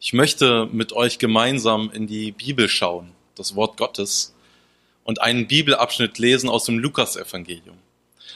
[0.00, 4.32] Ich möchte mit euch gemeinsam in die Bibel schauen, das Wort Gottes,
[5.02, 7.78] und einen Bibelabschnitt lesen aus dem Lukasevangelium.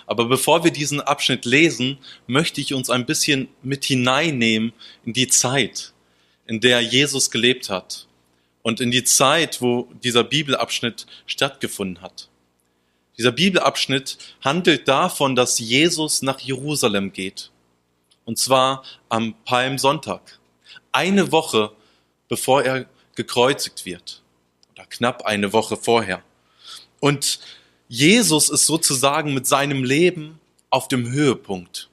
[0.07, 4.73] Aber bevor wir diesen Abschnitt lesen, möchte ich uns ein bisschen mit hineinnehmen
[5.05, 5.93] in die Zeit,
[6.49, 8.09] in der Jesus gelebt hat
[8.63, 12.29] und in die Zeit, wo dieser Bibelabschnitt stattgefunden hat.
[13.19, 17.53] Dieser Bibelabschnitt handelt davon, dass Jesus nach Jerusalem geht.
[18.25, 20.41] Und zwar am Palmsonntag
[20.93, 21.73] eine Woche
[22.33, 24.23] bevor er gekreuzigt wird.
[24.73, 26.23] Oder knapp eine Woche vorher.
[26.99, 27.41] Und
[27.89, 30.41] Jesus ist sozusagen mit seinem Leben
[30.71, 31.91] auf dem Höhepunkt.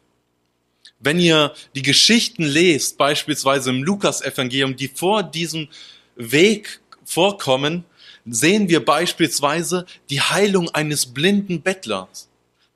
[0.99, 5.67] Wenn ihr die Geschichten lest, beispielsweise im Lukas-Evangelium, die vor diesem
[6.15, 7.83] Weg vorkommen,
[8.25, 12.29] sehen wir beispielsweise die Heilung eines blinden Bettlers,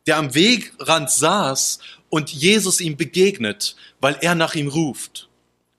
[0.05, 5.30] der am Wegrand saß und Jesus ihm begegnet, weil er nach ihm ruft.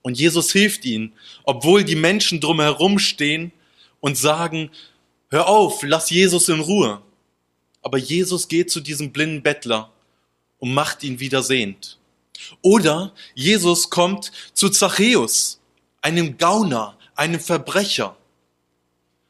[0.05, 1.13] Und Jesus hilft ihnen,
[1.45, 3.51] obwohl die Menschen drumherum stehen
[4.01, 4.69] und sagen,
[5.29, 7.01] hör auf, lass Jesus in Ruhe.
[7.81, 9.91] Aber Jesus geht zu diesem blinden Bettler
[10.59, 11.97] und macht ihn wieder sehend.
[12.61, 15.59] Oder Jesus kommt zu Zachäus,
[16.03, 18.15] einem Gauner, einem Verbrecher.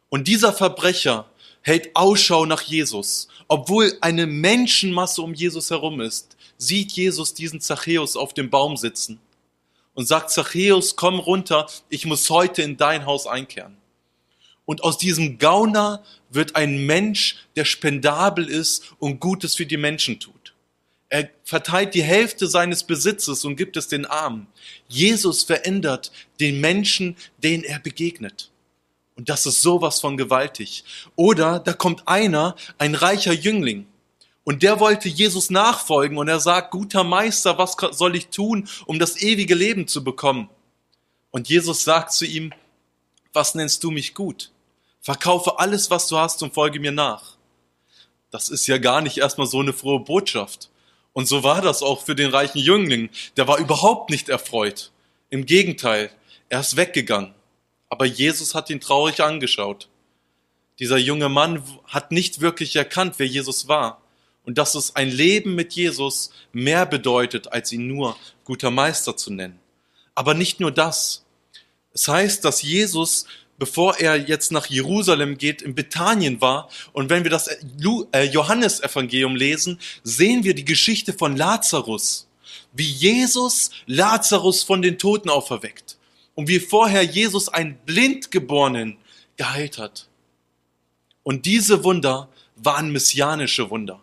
[0.10, 1.30] Und dieser Verbrecher
[1.62, 3.30] hält Ausschau nach Jesus.
[3.48, 9.22] Obwohl eine Menschenmasse um Jesus herum ist, sieht Jesus diesen Zachäus auf dem Baum sitzen
[9.96, 13.78] und sagt, Zachäus, komm runter, ich muss heute in dein Haus einkehren.
[14.66, 20.20] Und aus diesem Gauner wird ein Mensch, der spendabel ist und Gutes für die Menschen
[20.20, 20.54] tut.
[21.10, 24.48] Er verteilt die Hälfte seines Besitzes und gibt es den Armen.
[24.88, 28.52] Jesus verändert den Menschen, denen er begegnet.
[29.16, 30.84] Und das ist sowas von gewaltig.
[31.16, 33.86] Oder da kommt einer, ein reicher Jüngling,
[34.46, 39.00] und der wollte Jesus nachfolgen und er sagt, guter Meister, was soll ich tun, um
[39.00, 40.50] das ewige Leben zu bekommen?
[41.32, 42.54] Und Jesus sagt zu ihm,
[43.34, 44.52] was nennst du mich gut?
[45.02, 47.38] Verkaufe alles, was du hast und folge mir nach.
[48.30, 50.70] Das ist ja gar nicht erstmal so eine frohe Botschaft.
[51.12, 53.10] Und so war das auch für den reichen Jüngling.
[53.38, 54.92] Der war überhaupt nicht erfreut.
[55.32, 56.12] Im Gegenteil,
[56.50, 57.34] er ist weggegangen.
[57.90, 59.90] Aber Jesus hat ihn traurig angeschaut.
[60.78, 64.05] Dieser junge Mann hat nicht wirklich erkannt, wer Jesus war
[64.46, 69.32] und dass es ein Leben mit Jesus mehr bedeutet, als ihn nur guter Meister zu
[69.34, 69.60] nennen.
[70.14, 71.26] Aber nicht nur das.
[71.94, 73.26] Es heißt, dass Jesus,
[73.58, 76.70] bevor er jetzt nach Jerusalem geht, in Bethanien war.
[76.94, 82.28] Und wenn wir das äh, Johannesevangelium lesen, sehen wir die Geschichte von Lazarus.
[82.74, 85.98] Wie Jesus Lazarus von den Toten auferweckt.
[86.36, 88.98] Und wie vorher Jesus einen Blindgeborenen
[89.38, 90.08] geheilt hat.
[91.24, 94.00] Und diese Wunder waren messianische Wunder.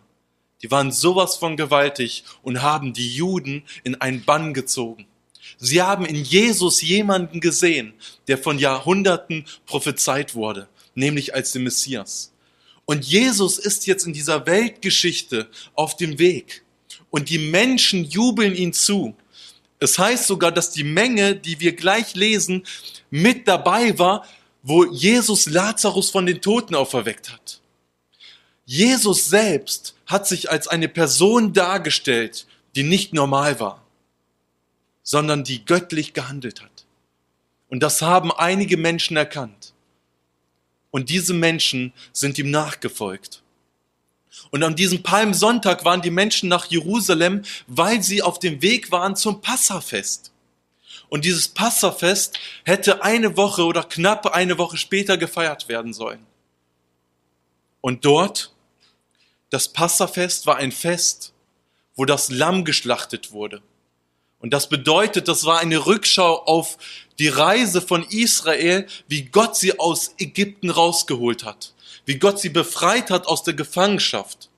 [0.63, 5.05] Die waren sowas von gewaltig und haben die Juden in einen Bann gezogen.
[5.57, 7.93] Sie haben in Jesus jemanden gesehen,
[8.27, 12.31] der von Jahrhunderten prophezeit wurde, nämlich als den Messias.
[12.85, 16.63] Und Jesus ist jetzt in dieser Weltgeschichte auf dem Weg.
[17.09, 19.15] Und die Menschen jubeln ihn zu.
[19.79, 22.63] Es heißt sogar, dass die Menge, die wir gleich lesen,
[23.09, 24.25] mit dabei war,
[24.63, 27.61] wo Jesus Lazarus von den Toten auferweckt hat.
[28.65, 33.83] Jesus selbst hat sich als eine Person dargestellt, die nicht normal war,
[35.01, 36.85] sondern die göttlich gehandelt hat.
[37.67, 39.73] Und das haben einige Menschen erkannt.
[40.91, 43.41] Und diese Menschen sind ihm nachgefolgt.
[44.51, 49.15] Und an diesem Palmsonntag waren die Menschen nach Jerusalem, weil sie auf dem Weg waren
[49.15, 50.31] zum Passafest.
[51.09, 56.25] Und dieses Passafest hätte eine Woche oder knapp eine Woche später gefeiert werden sollen.
[57.81, 58.52] Und dort
[59.53, 61.31] das Passafest war ein Fest,
[61.95, 63.61] wo das Lamm geschlachtet wurde.
[64.39, 66.79] Und das bedeutet, das war eine Rückschau auf
[67.19, 71.75] die Reise von Israel, wie Gott sie aus Ägypten rausgeholt hat,
[72.05, 74.49] wie Gott sie befreit hat aus der Gefangenschaft.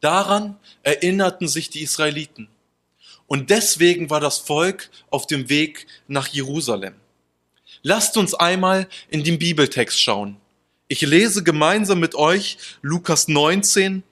[0.00, 2.48] Daran erinnerten sich die Israeliten.
[3.26, 6.94] Und deswegen war das Volk auf dem Weg nach Jerusalem.
[7.82, 10.39] Lasst uns einmal in den Bibeltext schauen.
[10.92, 14.02] Ich lese gemeinsam mit euch Lukas 19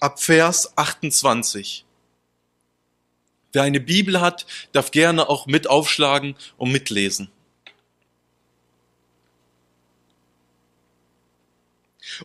[0.00, 1.84] ab Vers 28.
[3.52, 7.30] Wer eine Bibel hat, darf gerne auch mit aufschlagen und mitlesen.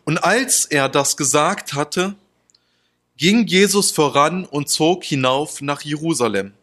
[0.06, 2.14] Und als er das gesagt hatte,
[3.18, 6.54] ging Jesus voran und zog hinauf nach Jerusalem.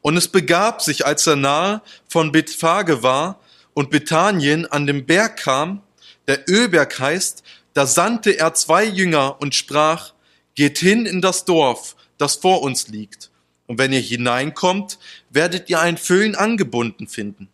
[0.00, 3.38] Und es begab sich, als er nahe von Bethphage war
[3.74, 5.82] und Bethanien an dem Berg kam,
[6.28, 7.42] der Ölberg heißt,
[7.74, 10.12] da sandte er zwei Jünger und sprach,
[10.54, 13.30] geht hin in das Dorf, das vor uns liegt,
[13.66, 14.98] Und wenn ihr hineinkommt,
[15.30, 17.48] werdet ihr ein Füllen angebunden finden,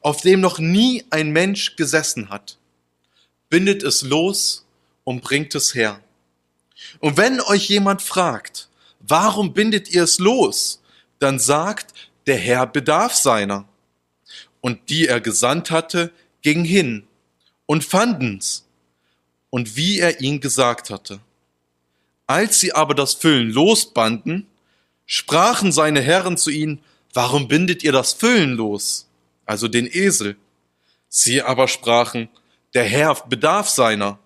[0.00, 2.58] auf dem noch nie ein Mensch gesessen hat.
[3.48, 4.66] Bindet es los
[5.04, 6.00] und bringt es her.
[6.98, 8.68] Und wenn euch jemand fragt,
[8.98, 10.82] warum bindet ihr es los?
[11.20, 11.94] Dann sagt,
[12.26, 13.68] der Herr bedarf seiner.
[14.60, 17.06] Und die er gesandt hatte, ging hin
[17.72, 18.66] und fanden's.
[19.48, 21.20] Und wie er ihn gesagt hatte.
[22.26, 24.46] Als sie aber das Füllen losbanden,
[25.06, 26.82] sprachen seine Herren zu ihnen,
[27.14, 29.08] warum bindet ihr das Füllen los?
[29.46, 30.36] Also den Esel.
[31.08, 32.28] Sie aber sprachen,
[32.74, 34.18] der Herr bedarf seiner.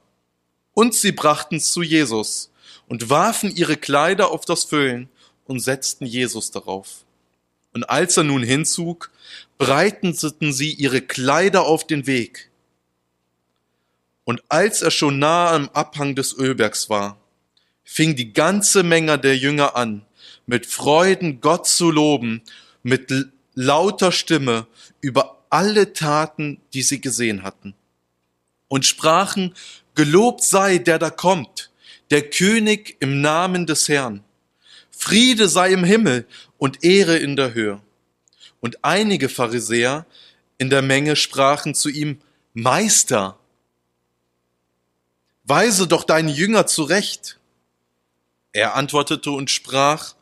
[0.74, 2.50] Und sie brachten's zu Jesus
[2.88, 5.08] und warfen ihre Kleider auf das Füllen
[5.44, 7.04] und setzten Jesus darauf.
[7.72, 9.12] Und als er nun hinzug,
[9.56, 12.50] breiteten sie ihre Kleider auf den Weg.
[14.26, 17.16] Und als er schon nahe am Abhang des Ölbergs war,
[17.84, 20.04] fing die ganze Menge der Jünger an,
[20.46, 22.42] mit Freuden Gott zu loben,
[22.82, 23.12] mit
[23.54, 24.66] lauter Stimme
[25.00, 27.74] über alle Taten, die sie gesehen hatten.
[28.66, 29.54] Und sprachen,
[29.94, 31.70] Gelobt sei der da kommt,
[32.10, 34.24] der König im Namen des Herrn.
[34.90, 36.26] Friede sei im Himmel
[36.58, 37.80] und Ehre in der Höhe.
[38.60, 40.04] Und einige Pharisäer
[40.58, 42.18] in der Menge sprachen zu ihm,
[42.52, 43.38] Meister,
[45.46, 47.38] weise doch deine Jünger zurecht.
[48.52, 50.14] Er antwortete und sprach,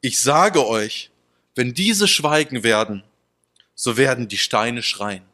[0.00, 1.10] ich sage euch,
[1.54, 3.02] wenn diese schweigen werden,
[3.74, 5.24] so werden die Steine schreien.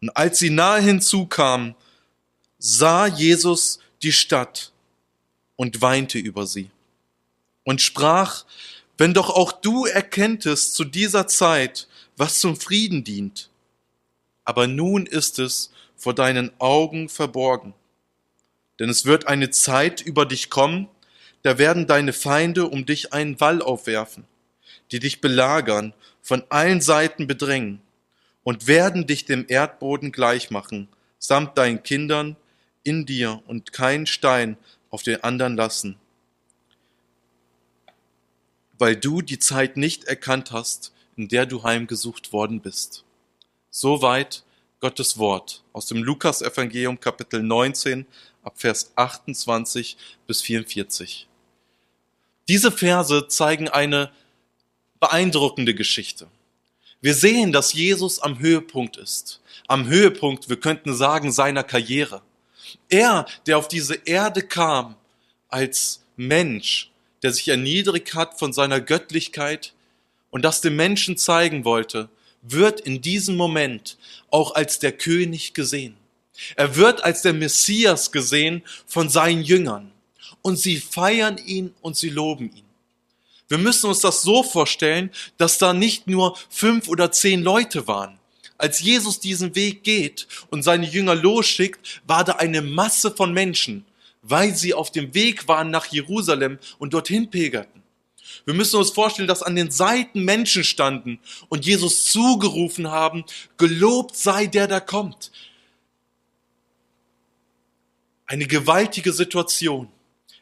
[0.00, 1.74] Und als sie nahe hinzukamen,
[2.58, 4.72] sah Jesus die Stadt
[5.56, 6.70] und weinte über sie
[7.64, 8.44] und sprach,
[8.98, 13.50] wenn doch auch du erkenntest zu dieser Zeit, was zum Frieden dient.
[14.44, 17.74] Aber nun ist es vor deinen Augen verborgen.
[18.78, 20.88] Denn es wird eine Zeit über dich kommen,
[21.42, 24.24] da werden deine Feinde um dich einen Wall aufwerfen,
[24.90, 25.92] die dich belagern,
[26.22, 27.80] von allen Seiten bedrängen
[28.44, 30.88] und werden dich dem Erdboden gleich machen,
[31.18, 32.36] samt deinen Kindern
[32.84, 34.56] in dir und keinen Stein
[34.90, 35.96] auf den anderen lassen.
[38.78, 43.04] Weil du die Zeit nicht erkannt hast, in der du heimgesucht worden bist.
[43.70, 44.44] Soweit
[44.80, 48.06] Gottes Wort aus dem Lukas-Evangelium Kapitel 19
[48.42, 49.96] ab Vers 28
[50.26, 51.26] bis 44.
[52.48, 54.10] Diese Verse zeigen eine
[55.00, 56.28] beeindruckende Geschichte.
[57.00, 59.40] Wir sehen, dass Jesus am Höhepunkt ist.
[59.66, 62.22] Am Höhepunkt, wir könnten sagen, seiner Karriere.
[62.88, 64.96] Er, der auf diese Erde kam
[65.48, 66.90] als Mensch,
[67.22, 69.74] der sich erniedrigt hat von seiner Göttlichkeit
[70.30, 72.08] und das dem Menschen zeigen wollte,
[72.42, 73.96] wird in diesem Moment
[74.30, 75.96] auch als der König gesehen.
[76.56, 79.92] Er wird als der Messias gesehen von seinen Jüngern.
[80.42, 82.64] Und sie feiern ihn und sie loben ihn.
[83.48, 88.18] Wir müssen uns das so vorstellen, dass da nicht nur fünf oder zehn Leute waren,
[88.56, 93.84] als Jesus diesen Weg geht und seine Jünger losschickt, war da eine Masse von Menschen,
[94.22, 97.82] weil sie auf dem Weg waren nach Jerusalem und dorthin pilgerten.
[98.44, 101.18] Wir müssen uns vorstellen, dass an den Seiten Menschen standen
[101.48, 103.24] und Jesus zugerufen haben,
[103.56, 105.30] gelobt sei der, der kommt.
[108.32, 109.88] Eine gewaltige Situation.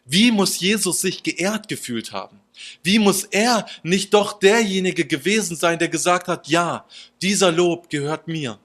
[0.04, 2.38] Wie muss Jesus sich geehrt gefühlt haben?
[2.84, 6.86] Wie muss er nicht doch derjenige gewesen sein, der gesagt hat, ja,
[7.20, 8.60] dieser Lob gehört mir.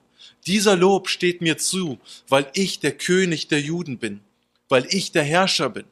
[0.46, 1.98] Dieser Lob steht mir zu,
[2.28, 4.20] weil ich der König der Juden bin,
[4.68, 5.86] weil ich der Herrscher bin.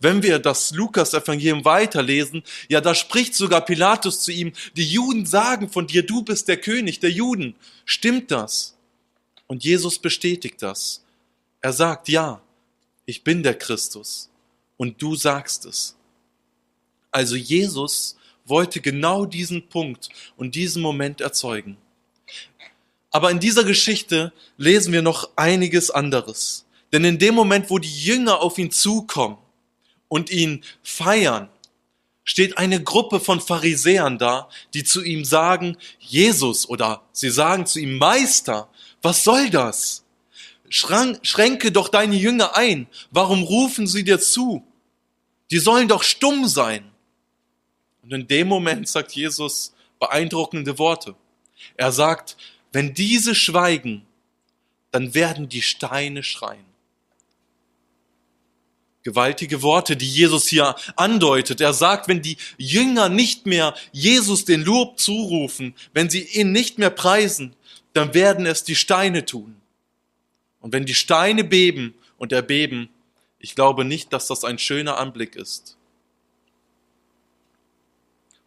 [0.00, 5.68] Wenn wir das Lukas-Evangelium weiterlesen, ja, da spricht sogar Pilatus zu ihm, die Juden sagen
[5.70, 7.54] von dir, du bist der König der Juden.
[7.84, 8.76] Stimmt das?
[9.46, 11.04] Und Jesus bestätigt das.
[11.60, 12.40] Er sagt, ja,
[13.06, 14.30] ich bin der Christus
[14.76, 15.96] und du sagst es.
[17.10, 21.76] Also Jesus wollte genau diesen Punkt und diesen Moment erzeugen.
[23.10, 26.66] Aber in dieser Geschichte lesen wir noch einiges anderes.
[26.92, 29.38] Denn in dem Moment, wo die Jünger auf ihn zukommen
[30.08, 31.48] und ihn feiern,
[32.24, 37.78] steht eine Gruppe von Pharisäern da, die zu ihm sagen, Jesus oder sie sagen zu
[37.78, 38.68] ihm, Meister,
[39.02, 40.03] was soll das?
[40.68, 42.86] Schränke doch deine Jünger ein.
[43.10, 44.66] Warum rufen sie dir zu?
[45.50, 46.90] Die sollen doch stumm sein.
[48.02, 51.14] Und in dem Moment sagt Jesus beeindruckende Worte.
[51.76, 52.36] Er sagt,
[52.72, 54.04] wenn diese schweigen,
[54.90, 56.64] dann werden die Steine schreien.
[59.02, 61.60] Gewaltige Worte, die Jesus hier andeutet.
[61.60, 66.78] Er sagt, wenn die Jünger nicht mehr Jesus den Lob zurufen, wenn sie ihn nicht
[66.78, 67.54] mehr preisen,
[67.92, 69.56] dann werden es die Steine tun.
[70.64, 72.88] Und wenn die Steine beben und erbeben,
[73.38, 75.76] ich glaube nicht, dass das ein schöner Anblick ist.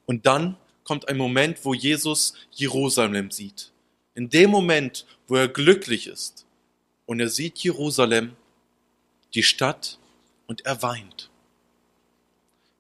[0.08, 3.72] Und dann kommt ein Moment, wo Jesus Jerusalem sieht.
[4.16, 6.48] In dem Moment, wo er glücklich ist
[7.06, 8.36] und er sieht Jerusalem,
[9.36, 10.00] die Stadt,
[10.48, 11.30] und er weint.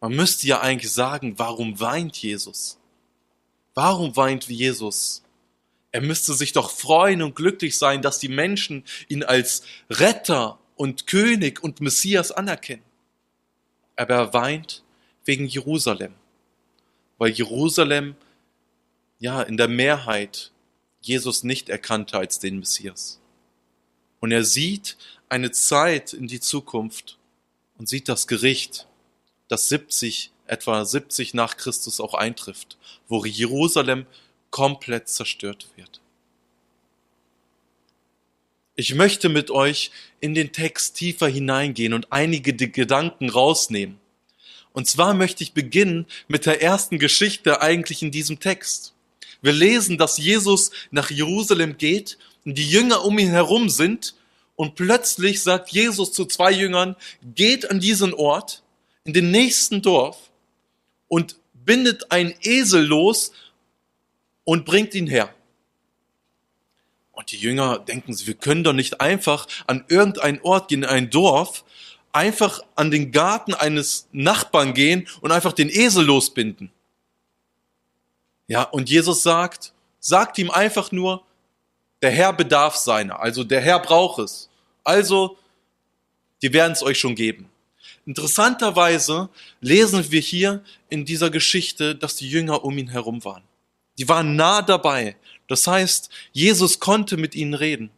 [0.01, 2.79] Man müsste ja eigentlich sagen, warum weint Jesus?
[3.75, 5.21] Warum weint Jesus?
[5.91, 11.07] Er müsste sich doch freuen und glücklich sein, dass die Menschen ihn als Retter und
[11.07, 12.83] König und Messias anerkennen.
[13.95, 14.83] Aber er weint
[15.25, 16.13] wegen Jerusalem,
[17.17, 18.15] weil Jerusalem
[19.19, 20.51] ja in der Mehrheit
[21.01, 23.19] Jesus nicht erkannte als den Messias.
[24.19, 24.97] Und er sieht
[25.29, 27.17] eine Zeit in die Zukunft
[27.77, 28.87] und sieht das Gericht,
[29.47, 32.77] das 70, etwa 70 nach Christus auch eintrifft,
[33.07, 34.05] wo Jerusalem
[34.51, 36.01] komplett zerstört wird.
[38.75, 43.99] Ich möchte mit euch in den Text tiefer hineingehen und einige Gedanken rausnehmen.
[44.71, 48.93] Und zwar möchte ich beginnen mit der ersten Geschichte eigentlich in diesem Text.
[49.41, 54.13] Wir lesen, dass Jesus nach Jerusalem geht und die Jünger um ihn herum sind
[54.55, 56.95] und plötzlich sagt Jesus zu zwei Jüngern,
[57.35, 58.63] geht an diesen Ort,
[59.03, 60.17] in den nächsten Dorf
[61.07, 63.31] und bindet einen Esel los
[64.47, 65.33] und bringt ihn her.
[67.11, 71.09] Und die Jünger denken, wir können doch nicht einfach an irgendeinen Ort gehen, in ein
[71.09, 71.65] Dorf,
[72.13, 76.71] einfach an den Garten eines Nachbarn gehen und einfach den Esel losbinden.
[78.47, 81.25] Ja, und Jesus sagt, sagt ihm einfach nur,
[82.01, 84.47] der Herr bedarf seiner, also der Herr braucht es.
[84.85, 85.37] Also,
[86.41, 87.49] die werden es euch schon geben.
[88.05, 89.27] Interessanterweise
[89.59, 93.43] lesen wir hier in dieser Geschichte, dass die Jünger um ihn herum waren.
[93.97, 95.15] Die waren nah dabei.
[95.47, 97.89] Das heißt, Jesus konnte mit ihnen reden.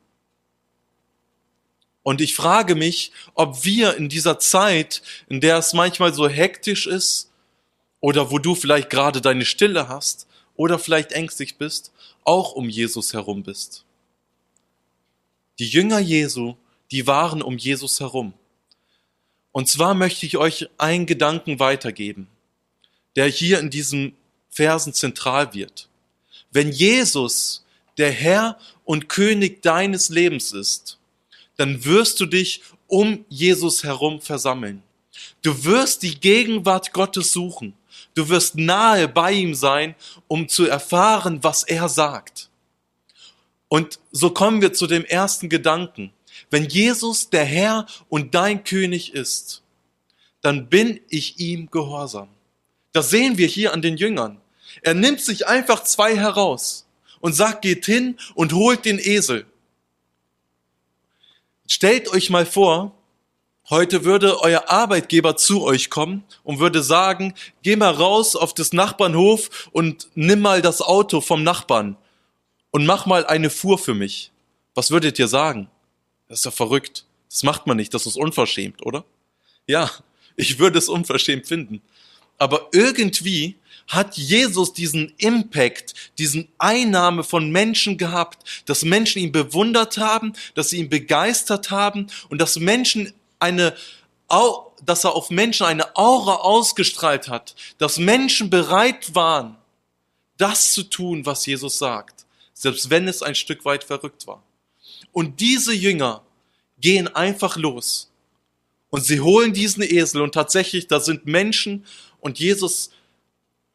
[2.03, 6.87] Und ich frage mich, ob wir in dieser Zeit, in der es manchmal so hektisch
[6.87, 7.31] ist,
[7.99, 11.91] oder wo du vielleicht gerade deine Stille hast, oder vielleicht ängstlich bist,
[12.23, 13.85] auch um Jesus herum bist.
[15.57, 16.55] Die Jünger Jesu,
[16.91, 18.33] die waren um Jesus herum.
[19.51, 22.27] Und zwar möchte ich euch einen Gedanken weitergeben,
[23.15, 24.15] der hier in diesen
[24.49, 25.88] Versen zentral wird.
[26.51, 27.65] Wenn Jesus
[27.97, 30.97] der Herr und König deines Lebens ist,
[31.57, 34.81] dann wirst du dich um Jesus herum versammeln.
[35.41, 37.73] Du wirst die Gegenwart Gottes suchen.
[38.15, 39.95] Du wirst nahe bei ihm sein,
[40.27, 42.49] um zu erfahren, was er sagt.
[43.67, 46.11] Und so kommen wir zu dem ersten Gedanken.
[46.49, 49.61] Wenn Jesus der Herr und dein König ist,
[50.41, 52.29] dann bin ich ihm gehorsam.
[52.91, 54.41] Das sehen wir hier an den Jüngern.
[54.81, 56.85] Er nimmt sich einfach zwei heraus
[57.19, 59.45] und sagt, geht hin und holt den Esel.
[61.67, 62.95] Stellt euch mal vor,
[63.69, 68.73] heute würde euer Arbeitgeber zu euch kommen und würde sagen, geh mal raus auf das
[68.73, 71.95] Nachbarnhof und nimm mal das Auto vom Nachbarn
[72.71, 74.31] und mach mal eine Fuhr für mich.
[74.73, 75.69] Was würdet ihr sagen?
[76.27, 77.05] Das ist ja verrückt.
[77.29, 79.05] Das macht man nicht, das ist unverschämt, oder?
[79.67, 79.91] Ja,
[80.35, 81.81] ich würde es unverschämt finden.
[82.37, 83.57] Aber irgendwie
[83.89, 90.69] hat Jesus diesen Impact, diesen Einnahme von Menschen gehabt, dass Menschen ihn bewundert haben, dass
[90.69, 93.75] sie ihn begeistert haben und dass Menschen eine,
[94.85, 99.57] dass er auf Menschen eine Aura ausgestrahlt hat, dass Menschen bereit waren,
[100.37, 104.43] das zu tun, was Jesus sagt, selbst wenn es ein Stück weit verrückt war.
[105.11, 106.21] Und diese Jünger
[106.79, 108.11] gehen einfach los
[108.91, 111.85] und sie holen diesen Esel und tatsächlich, da sind Menschen
[112.19, 112.91] und Jesus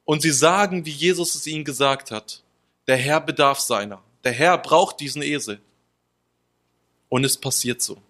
[0.04, 2.42] und sie sagen, wie Jesus es ihnen gesagt hat,
[2.87, 4.02] der Herr bedarf seiner.
[4.25, 5.61] Der Herr braucht diesen Esel.
[7.08, 8.00] Und es passiert so.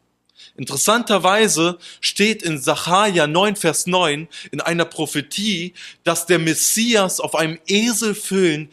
[0.57, 7.59] Interessanterweise steht in Sacharja 9, Vers 9 in einer Prophetie, dass der Messias auf einem
[7.67, 8.71] Eselfüllen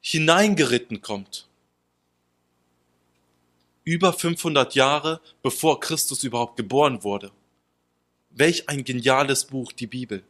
[0.00, 1.46] hineingeritten kommt.
[3.84, 7.32] Über 500 Jahre bevor Christus überhaupt geboren wurde.
[8.30, 10.22] Welch ein geniales Buch, die Bibel.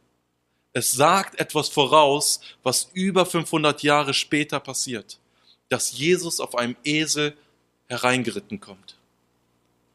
[0.73, 5.19] Es sagt etwas voraus, was über 500 Jahre später passiert,
[5.69, 7.35] dass Jesus auf einem Esel
[7.87, 8.95] hereingeritten kommt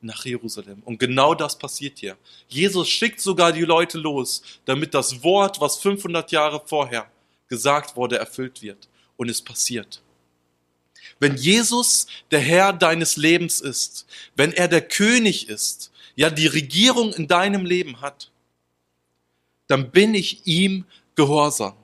[0.02, 0.83] nach Jerusalem.
[0.85, 2.16] Und genau das passiert hier.
[2.49, 7.11] Jesus schickt sogar die Leute los, damit das Wort, was 500 Jahre vorher
[7.49, 8.88] gesagt wurde, erfüllt wird.
[9.16, 10.02] Und es passiert.
[11.18, 17.12] Wenn Jesus der Herr deines Lebens ist, wenn er der König ist, ja die Regierung
[17.14, 18.30] in deinem Leben hat,
[19.68, 21.75] dann bin ich ihm gehorsam.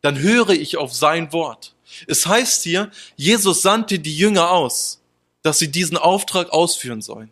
[0.00, 1.74] Dann höre ich auf sein Wort.
[2.06, 5.00] Es heißt hier, Jesus sandte die Jünger aus,
[5.42, 7.30] dass sie diesen Auftrag ausführen sollen.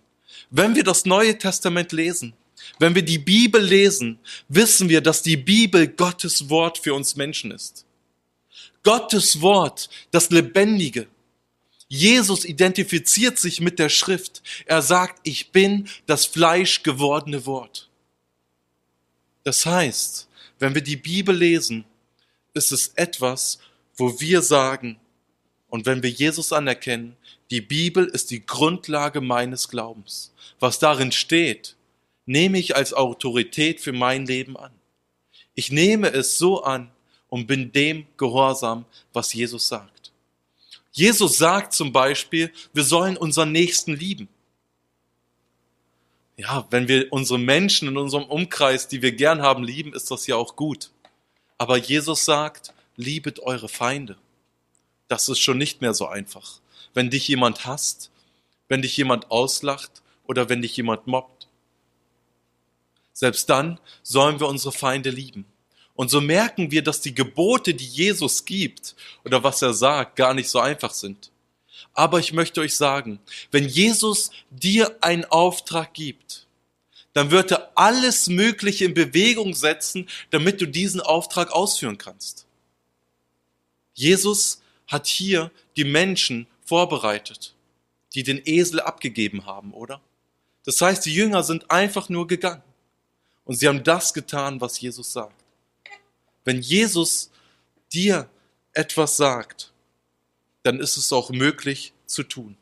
[0.51, 2.35] Wenn wir das Neue Testament lesen,
[2.79, 7.51] Wenn wir die Bibel lesen, wissen wir, dass die Bibel Gottes Wort für uns Menschen
[7.51, 7.85] ist.
[8.83, 11.07] Gottes Wort, das Lebendige.
[11.89, 14.43] Jesus identifiziert sich mit der Schrift.
[14.65, 17.90] Er sagt, ich bin das Fleisch gewordene Wort.
[19.45, 20.29] Das heißt,
[20.59, 21.85] wenn wir die Bibel lesen,
[22.55, 23.59] ist es etwas,
[23.97, 24.99] wo wir sagen,
[25.69, 27.17] und wenn wir Jesus anerkennen,
[27.51, 30.33] die Bibel ist die Grundlage meines Glaubens.
[30.59, 31.77] Was darin steht,
[32.27, 34.73] nehme ich als Autorität für mein Leben an.
[35.55, 36.91] Ich nehme es so an
[37.29, 40.13] und bin dem gehorsam, was Jesus sagt.
[40.93, 44.29] Jesus sagt zum Beispiel, wir sollen unseren Nächsten lieben.
[46.41, 50.27] Ja, wenn wir unsere Menschen in unserem Umkreis, die wir gern haben, lieben, ist das
[50.27, 50.91] ja auch gut.
[51.59, 54.17] Aber Jesus sagt, liebet eure Feinde.
[55.09, 56.61] Das ist schon nicht mehr so einfach.
[56.95, 58.11] Wenn dich jemand hasst,
[58.69, 61.47] wenn dich jemand auslacht oder wenn dich jemand mobbt.
[63.13, 65.45] Selbst dann sollen wir unsere Feinde lieben.
[65.95, 70.33] Und so merken wir, dass die Gebote, die Jesus gibt oder was er sagt, gar
[70.33, 71.31] nicht so einfach sind.
[71.93, 73.21] Aber ich möchte euch sagen,
[73.51, 76.30] wenn Jesus dir einen Auftrag gibt,
[77.13, 82.47] dann wird er alles Mögliche in Bewegung setzen, damit du diesen Auftrag ausführen kannst.
[83.95, 87.55] Jesus hat hier die Menschen vorbereitet,
[88.15, 90.01] die den Esel abgegeben haben, oder?
[90.65, 92.63] Das heißt, die Jünger sind einfach nur gegangen
[93.45, 95.35] und sie haben das getan, was Jesus sagt.
[96.45, 97.31] Wenn Jesus
[97.93, 98.29] dir
[98.73, 99.73] etwas sagt,
[100.63, 102.57] dann ist es auch möglich zu tun.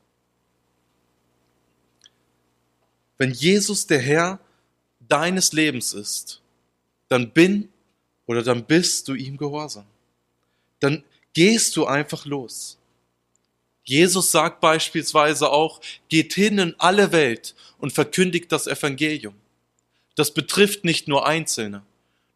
[3.18, 4.40] Wenn Jesus der Herr
[5.00, 6.40] deines Lebens ist,
[7.08, 7.68] dann bin
[8.26, 9.86] oder dann bist du ihm gehorsam.
[10.80, 11.02] Dann
[11.34, 12.78] gehst du einfach los.
[13.84, 19.34] Jesus sagt beispielsweise auch, geht hin in alle Welt und verkündigt das Evangelium.
[20.14, 21.82] Das betrifft nicht nur Einzelne,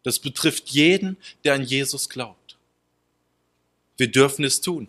[0.02, 2.56] das betrifft jeden, der an Jesus glaubt.
[3.98, 4.88] Wir dürfen es tun.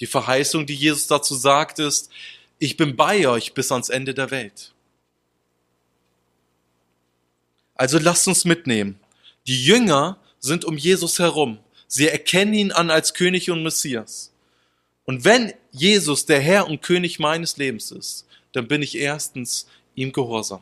[0.00, 2.10] Die Verheißung, die Jesus dazu sagt, ist,
[2.58, 4.72] ich bin bei euch bis ans Ende der Welt.
[7.82, 9.00] Also lasst uns mitnehmen.
[9.48, 11.58] Die Jünger sind um Jesus herum.
[11.88, 14.30] Sie erkennen ihn an als König und Messias.
[15.04, 19.66] Und wenn Jesus der Herr und König meines Lebens ist, dann bin ich erstens
[19.96, 20.60] ihm gehorsam.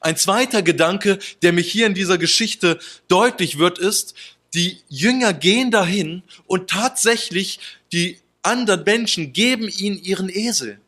[0.00, 4.16] Ein zweiter Gedanke, der mich hier in dieser Geschichte deutlich wird, ist,
[4.54, 7.60] die Jünger gehen dahin und tatsächlich
[7.92, 10.80] die anderen Menschen geben ihnen ihren Esel.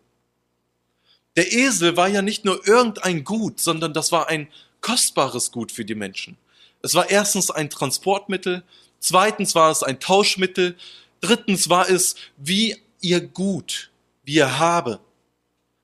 [1.36, 4.48] Der Esel war ja nicht nur irgendein Gut, sondern das war ein
[4.80, 6.36] kostbares Gut für die Menschen.
[6.82, 8.62] Es war erstens ein Transportmittel,
[8.98, 10.76] zweitens war es ein Tauschmittel,
[11.20, 13.90] drittens war es wie ihr Gut,
[14.24, 15.00] wie ihr Habe,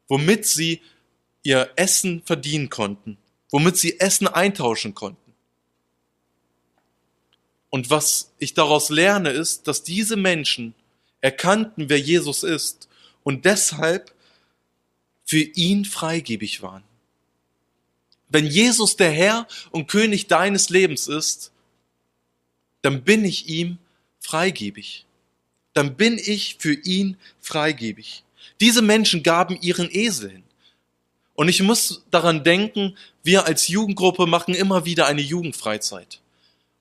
[0.09, 0.81] womit sie
[1.43, 3.19] ihr Essen verdienen konnten,
[3.51, 5.33] womit sie Essen eintauschen konnten.
[7.71, 10.75] Und was ich daraus lerne, ist, dass diese Menschen
[11.21, 12.89] erkannten, wer Jesus ist
[13.23, 14.15] und deshalb
[15.25, 16.85] für ihn freigebig waren.
[18.29, 21.53] Wenn Jesus der Herr und König deines Lebens ist,
[22.83, 23.79] dann bin ich ihm
[24.21, 25.07] freigebig.
[25.73, 28.25] Dann bin ich für ihn freigebig.
[28.61, 30.43] Diese Menschen gaben ihren Esel hin.
[31.35, 36.21] Und ich muss daran denken, wir als Jugendgruppe machen immer wieder eine Jugendfreizeit.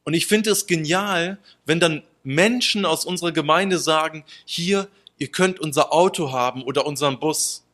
[0.06, 5.60] Und ich finde es genial, wenn dann Menschen aus unserer Gemeinde sagen, hier, ihr könnt
[5.60, 7.64] unser Auto haben oder unseren Bus.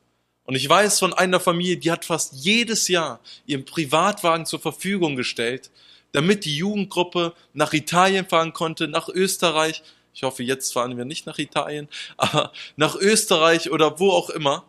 [0.45, 5.15] Und ich weiß von einer Familie, die hat fast jedes Jahr ihren Privatwagen zur Verfügung
[5.15, 5.71] gestellt,
[6.11, 9.83] damit die Jugendgruppe nach Italien fahren konnte, nach Österreich.
[10.13, 14.65] Ich hoffe, jetzt fahren wir nicht nach Italien, aber nach Österreich oder wo auch immer.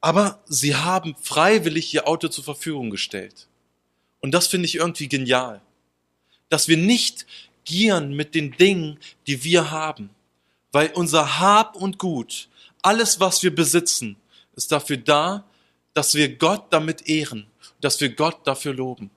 [0.00, 3.48] Aber sie haben freiwillig ihr Auto zur Verfügung gestellt.
[4.20, 5.60] Und das finde ich irgendwie genial.
[6.48, 7.26] Dass wir nicht
[7.64, 10.10] gieren mit den Dingen, die wir haben.
[10.72, 12.48] Weil unser Hab und Gut,
[12.82, 14.16] alles, was wir besitzen,
[14.56, 15.44] ist dafür da,
[15.94, 17.46] dass wir Gott damit ehren,
[17.80, 19.10] dass wir Gott dafür loben.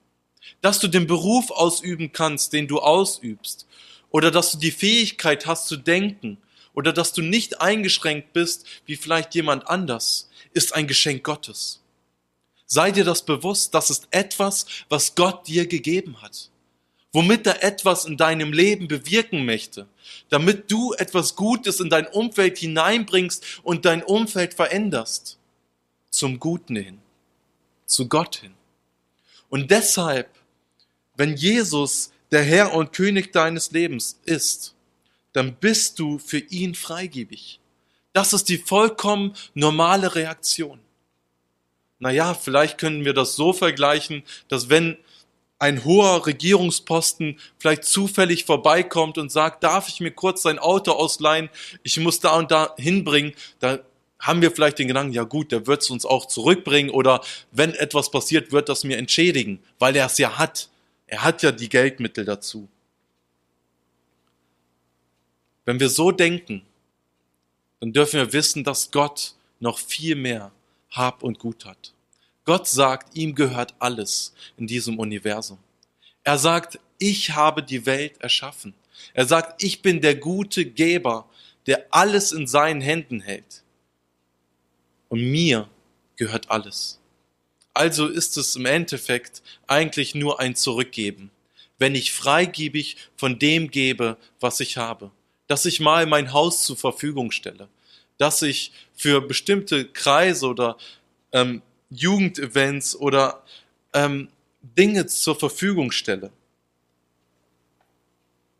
[0.60, 3.66] Dass du den Beruf ausüben kannst, den du ausübst.
[4.10, 6.38] Oder dass du die Fähigkeit hast zu denken.
[6.74, 11.80] Oder dass du nicht eingeschränkt bist, wie vielleicht jemand anders ist ein Geschenk Gottes.
[12.66, 16.50] Sei dir das bewusst, das ist etwas, was Gott dir gegeben hat,
[17.14, 19.86] womit er etwas in deinem Leben bewirken möchte,
[20.30, 25.38] damit du etwas Gutes in dein Umfeld hineinbringst und dein Umfeld veränderst,
[26.10, 26.98] zum Guten hin,
[27.86, 28.52] zu Gott hin.
[29.48, 30.28] Und deshalb,
[31.16, 34.74] wenn Jesus der Herr und König deines Lebens ist,
[35.32, 37.60] dann bist du für ihn freigebig.
[38.12, 40.80] Das ist die vollkommen normale Reaktion.
[42.00, 44.98] naja, vielleicht können wir das so vergleichen, dass wenn
[45.58, 51.48] ein hoher Regierungsposten vielleicht zufällig vorbeikommt und sagt, darf ich mir kurz sein Auto ausleihen,
[51.82, 53.78] ich muss da und da hinbringen, da
[54.18, 57.74] haben wir vielleicht den Gedanken, ja gut, der wird es uns auch zurückbringen oder wenn
[57.74, 60.70] etwas passiert, wird das mir entschädigen, weil er es ja hat.
[61.06, 62.68] Er hat ja die Geldmittel dazu.
[65.64, 66.62] Wenn wir so denken,
[67.80, 70.52] dann dürfen wir wissen, dass Gott noch viel mehr
[70.90, 71.93] Hab und Gut hat.
[72.44, 75.58] Gott sagt, ihm gehört alles in diesem Universum.
[76.22, 78.74] Er sagt, ich habe die Welt erschaffen.
[79.14, 81.28] Er sagt, ich bin der gute Geber,
[81.66, 83.62] der alles in seinen Händen hält.
[85.08, 85.68] Und mir
[86.16, 87.00] gehört alles.
[87.72, 91.30] Also ist es im Endeffekt eigentlich nur ein Zurückgeben,
[91.78, 95.10] wenn ich freigebig von dem gebe, was ich habe.
[95.46, 97.68] Dass ich mal mein Haus zur Verfügung stelle,
[98.16, 100.78] dass ich für bestimmte Kreise oder
[101.32, 101.62] ähm,
[101.94, 103.42] Jugendevents oder
[103.92, 104.28] ähm,
[104.62, 106.32] Dinge zur Verfügung stelle.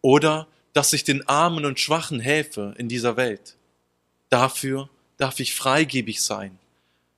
[0.00, 3.56] Oder dass ich den Armen und Schwachen helfe in dieser Welt.
[4.28, 6.58] Dafür darf ich freigebig sein,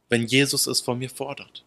[0.09, 1.65] wenn Jesus es von mir fordert.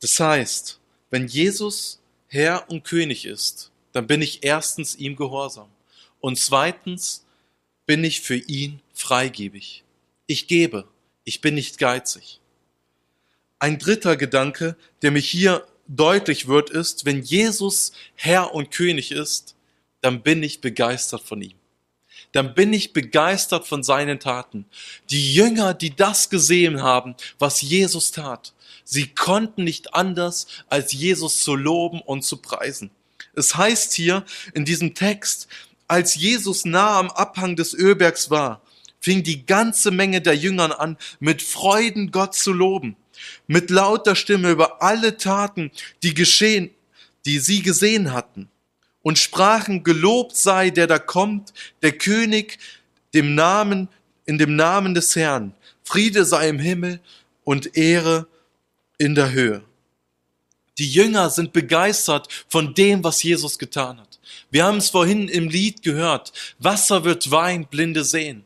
[0.00, 5.68] Das heißt, wenn Jesus Herr und König ist, dann bin ich erstens ihm gehorsam
[6.20, 7.24] und zweitens
[7.86, 9.84] bin ich für ihn freigebig.
[10.26, 10.88] Ich gebe,
[11.24, 12.40] ich bin nicht geizig.
[13.58, 19.54] Ein dritter Gedanke, der mich hier deutlich wird, ist, wenn Jesus Herr und König ist,
[20.00, 21.54] dann bin ich begeistert von ihm.
[22.32, 24.66] Dann bin ich begeistert von seinen Taten.
[25.10, 28.52] Die Jünger, die das gesehen haben, was Jesus tat,
[28.84, 32.90] sie konnten nicht anders, als Jesus zu loben und zu preisen.
[33.34, 35.46] Es heißt hier in diesem Text,
[35.88, 38.60] als Jesus nah am Abhang des Ölbergs war,
[39.00, 42.96] fing die ganze Menge der Jüngern an, mit Freuden Gott zu loben,
[43.46, 45.70] mit lauter Stimme über alle Taten,
[46.02, 46.70] die geschehen,
[47.24, 48.48] die sie gesehen hatten,
[49.02, 52.58] und sprachen, gelobt sei der da kommt, der König,
[53.14, 53.88] dem Namen,
[54.24, 55.54] in dem Namen des Herrn.
[55.84, 57.00] Friede sei im Himmel
[57.44, 58.26] und Ehre
[58.98, 59.62] in der Höhe.
[60.78, 64.18] Die Jünger sind begeistert von dem, was Jesus getan hat.
[64.50, 66.32] Wir haben es vorhin im Lied gehört.
[66.58, 68.44] Wasser wird Wein, Blinde sehen.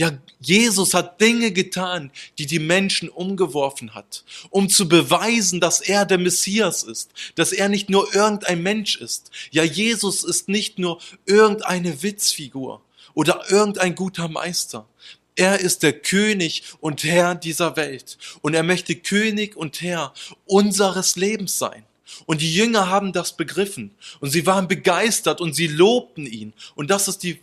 [0.00, 6.06] Ja, Jesus hat Dinge getan, die die Menschen umgeworfen hat, um zu beweisen, dass er
[6.06, 9.30] der Messias ist, dass er nicht nur irgendein Mensch ist.
[9.50, 12.80] Ja, Jesus ist nicht nur irgendeine Witzfigur
[13.12, 14.88] oder irgendein guter Meister.
[15.36, 20.14] Er ist der König und Herr dieser Welt und er möchte König und Herr
[20.46, 21.84] unseres Lebens sein.
[22.24, 26.54] Und die Jünger haben das begriffen und sie waren begeistert und sie lobten ihn.
[26.74, 27.38] Und das ist die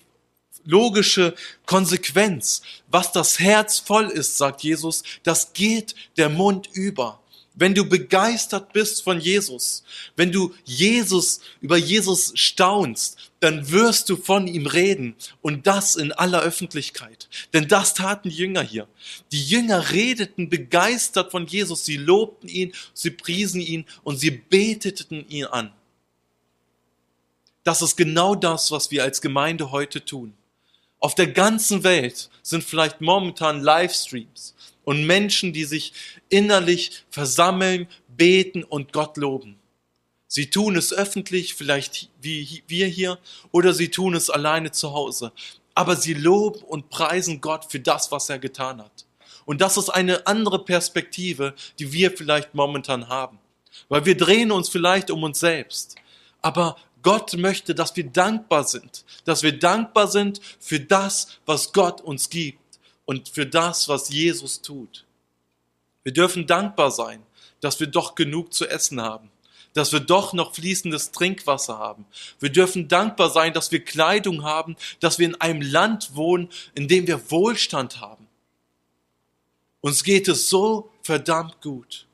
[0.67, 1.33] logische
[1.65, 2.61] Konsequenz.
[2.89, 7.19] Was das Herz voll ist, sagt Jesus, das geht der Mund über.
[7.59, 9.83] Wenn du begeistert bist von Jesus,
[10.15, 16.11] wenn du Jesus über Jesus staunst, dann wirst du von ihm reden und das in
[16.11, 17.27] aller Öffentlichkeit.
[17.53, 18.87] Denn das taten die Jünger hier.
[19.31, 25.27] Die Jünger redeten begeistert von Jesus, sie lobten ihn, sie priesen ihn und sie beteten
[25.27, 25.71] ihn an.
[27.63, 30.33] Das ist genau das, was wir als Gemeinde heute tun.
[30.99, 35.93] Auf der ganzen Welt sind vielleicht momentan Livestreams und Menschen, die sich
[36.29, 39.59] innerlich versammeln, beten und Gott loben.
[40.27, 43.19] Sie tun es öffentlich, vielleicht wie wir hier,
[43.51, 45.31] oder sie tun es alleine zu Hause.
[45.73, 49.05] Aber sie loben und preisen Gott für das, was er getan hat.
[49.45, 53.39] Und das ist eine andere Perspektive, die wir vielleicht momentan haben.
[53.87, 55.95] Weil wir drehen uns vielleicht um uns selbst.
[56.41, 56.75] Aber
[57.07, 62.29] Gott möchte, dass wir dankbar sind, dass wir dankbar sind für das, was Gott uns
[62.29, 62.59] gibt
[63.05, 65.05] und für das, was Jesus tut.
[66.03, 67.23] Wir dürfen dankbar sein,
[67.61, 69.31] dass wir doch genug zu essen haben,
[69.71, 72.05] dass wir doch noch fließendes Trinkwasser haben.
[72.41, 76.89] Wir dürfen dankbar sein, dass wir Kleidung haben, dass wir in einem Land wohnen, in
[76.89, 78.27] dem wir Wohlstand haben.
[79.79, 82.05] Uns geht es so verdammt gut.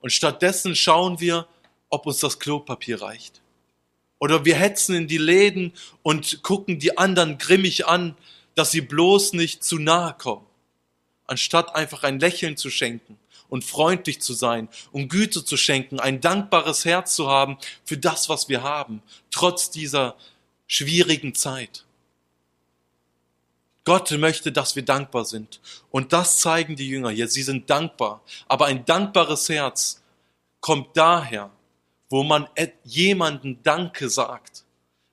[0.00, 1.46] Und stattdessen schauen wir,
[1.92, 3.42] ob uns das Klopapier reicht.
[4.18, 8.16] Oder wir hetzen in die Läden und gucken die anderen grimmig an,
[8.54, 10.46] dass sie bloß nicht zu nahe kommen.
[11.26, 16.22] Anstatt einfach ein Lächeln zu schenken und freundlich zu sein und Güte zu schenken, ein
[16.22, 20.16] dankbares Herz zu haben für das, was wir haben, trotz dieser
[20.66, 21.84] schwierigen Zeit.
[23.84, 25.60] Gott möchte, dass wir dankbar sind.
[25.90, 27.28] Und das zeigen die Jünger hier.
[27.28, 28.22] Sie sind dankbar.
[28.46, 30.02] Aber ein dankbares Herz
[30.60, 31.50] kommt daher,
[32.12, 32.46] wo man
[32.84, 34.64] jemanden Danke sagt.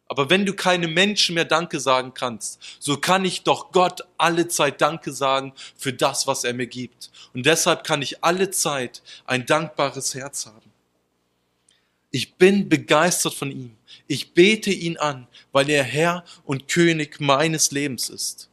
[0.10, 4.50] Aber wenn du keine Menschen mehr Danke sagen kannst, so kann ich doch Gott alle
[4.50, 7.10] Zeit Danke sagen für das, was er mir gibt.
[7.34, 10.74] Und deshalb kann ich alle Zeit ein dankbares Herz haben.
[12.12, 13.78] Ich bin begeistert von ihm.
[14.08, 18.49] Ich bete ihn an, weil er Herr und König meines Lebens ist.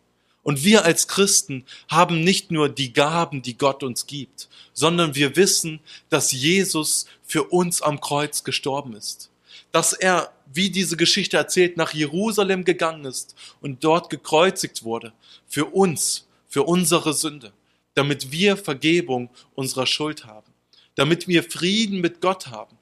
[0.47, 5.35] Und wir als Christen haben nicht nur die Gaben, die Gott uns gibt, sondern wir
[5.35, 9.29] wissen, dass Jesus für uns am Kreuz gestorben ist.
[9.73, 15.13] Dass er, wie diese Geschichte erzählt, nach Jerusalem gegangen ist und dort gekreuzigt wurde.
[15.49, 17.53] Für uns, für unsere Sünde.
[17.95, 20.53] Damit wir Vergebung unserer Schuld haben.
[20.95, 22.79] Damit wir Frieden mit Gott haben.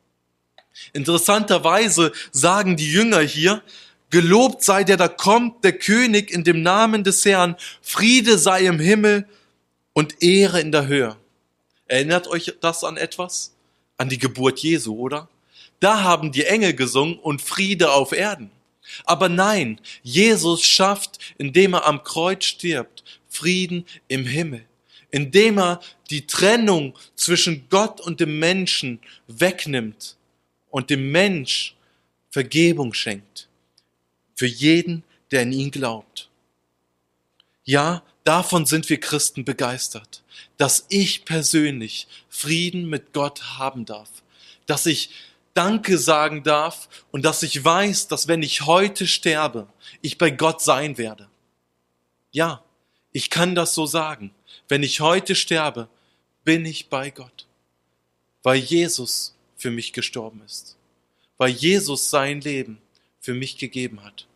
[0.93, 3.63] Interessanterweise sagen die Jünger hier,
[4.15, 8.79] Gelobt sei der, da kommt, der König in dem Namen des Herrn, Friede sei im
[8.79, 9.27] Himmel
[9.93, 11.17] und Ehre in der Höhe.
[11.89, 13.57] Erinnert euch das an etwas?
[13.97, 15.29] An die Geburt Jesu, oder?
[15.81, 18.53] Da haben die Engel gesungen und Friede auf Erden.
[19.05, 24.65] Aber nein, Jesus schafft, indem er am Kreuz stirbt, Frieden im Himmel,
[25.11, 30.17] indem er die Trennung zwischen Gott und dem Menschen wegnimmt
[30.71, 31.75] und dem Mensch
[32.31, 33.49] Vergebung schenkt.
[34.35, 36.29] Für jeden, der in ihn glaubt.
[37.65, 40.23] Ja, davon sind wir Christen begeistert,
[40.57, 44.11] dass ich persönlich Frieden mit Gott haben darf,
[44.67, 45.11] dass ich
[45.55, 49.69] Danke sagen darf und dass ich weiß, dass wenn ich heute sterbe,
[50.03, 51.29] ich bei Gott sein werde.
[52.33, 52.65] Ja,
[53.13, 54.35] ich kann das so sagen.
[54.69, 55.89] Wenn ich heute sterbe,
[56.43, 57.47] bin ich bei Gott,
[58.43, 60.77] weil Jesus für mich gestorben ist,
[61.39, 62.79] weil Jesus sein Leben
[63.25, 64.27] für mich gegeben hat.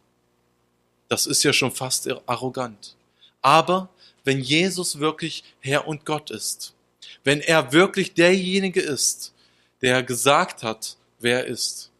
[1.08, 2.96] Das ist ja schon fast arrogant.
[3.42, 3.90] Aber
[4.24, 6.74] wenn Jesus wirklich Herr und Gott ist,
[7.22, 9.34] wenn er wirklich derjenige ist,
[9.82, 11.90] der gesagt hat, wer er ist,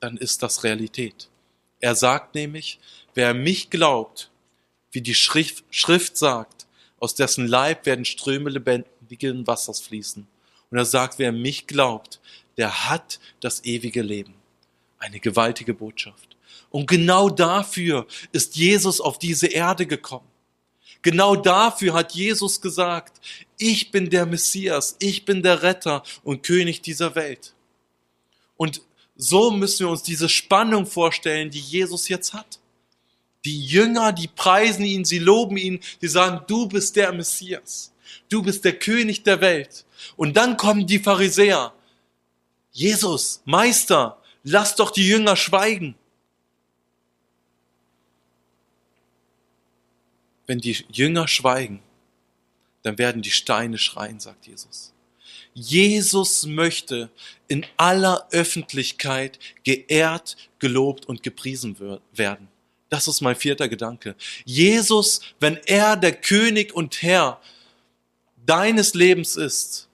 [0.00, 1.30] dann ist das Realität.
[1.80, 2.80] Er sagt nämlich,
[3.14, 4.30] wer mich glaubt,
[4.92, 6.66] wie die Schrift, Schrift sagt,
[6.98, 10.26] aus dessen Leib werden Ströme lebendigen Wassers fließen.
[10.70, 12.20] Und er sagt, wer mich glaubt,
[12.58, 14.34] der hat das ewige Leben.
[15.06, 16.36] Eine gewaltige Botschaft.
[16.68, 20.26] Und genau dafür ist Jesus auf diese Erde gekommen.
[21.00, 23.20] Genau dafür hat Jesus gesagt,
[23.56, 27.54] ich bin der Messias, ich bin der Retter und König dieser Welt.
[28.56, 28.82] Und
[29.14, 32.58] so müssen wir uns diese Spannung vorstellen, die Jesus jetzt hat.
[33.44, 37.92] Die Jünger, die preisen ihn, sie loben ihn, die sagen, du bist der Messias,
[38.28, 39.84] du bist der König der Welt.
[40.16, 41.72] Und dann kommen die Pharisäer.
[42.72, 45.96] Jesus, Meister, lass doch die Jünger schweigen.
[50.46, 51.82] Wenn die Jünger schweigen,
[52.82, 54.92] dann werden die Steine schreien, sagt Jesus.
[55.52, 57.10] Jesus möchte
[57.48, 61.76] in aller Öffentlichkeit geehrt, gelobt und gepriesen
[62.12, 62.48] werden.
[62.88, 64.14] Das ist mein vierter Gedanke.
[64.44, 67.40] Jesus, wenn er der König und Herr
[68.44, 69.85] deines Lebens ist,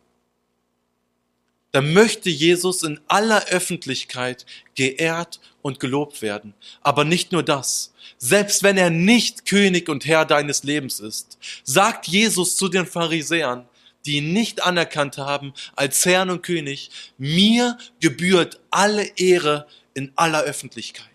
[1.72, 6.54] dann möchte Jesus in aller Öffentlichkeit geehrt und gelobt werden.
[6.82, 7.92] Aber nicht nur das.
[8.18, 13.66] Selbst wenn er nicht König und Herr deines Lebens ist, sagt Jesus zu den Pharisäern,
[14.04, 20.42] die ihn nicht anerkannt haben als Herrn und König, mir gebührt alle Ehre in aller
[20.42, 21.06] Öffentlichkeit.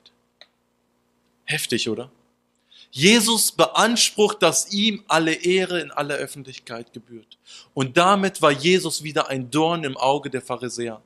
[1.45, 2.11] Heftig, oder?
[2.91, 7.37] Jesus beansprucht, dass ihm alle Ehre in aller Öffentlichkeit gebührt.
[7.73, 11.01] Und damit war Jesus wieder ein Dorn im Auge der Pharisäer,